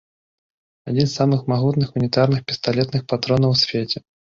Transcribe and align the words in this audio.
Адзін 0.93 1.07
з 1.11 1.11
самых 1.21 1.45
магутных 1.55 1.95
унітарных 2.03 2.41
пісталетных 2.49 3.01
патронаў 3.15 3.51
у 3.61 3.65
свеце. 3.67 4.09